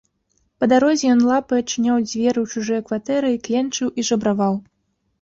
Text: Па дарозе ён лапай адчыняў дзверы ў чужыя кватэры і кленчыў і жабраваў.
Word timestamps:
Па 0.63 0.69
дарозе 0.71 1.05
ён 1.17 1.21
лапай 1.31 1.61
адчыняў 1.65 2.01
дзверы 2.09 2.35
ў 2.43 2.47
чужыя 2.53 2.81
кватэры 2.91 3.27
і 3.37 3.41
кленчыў 3.47 3.95
і 3.99 4.11
жабраваў. 4.13 4.63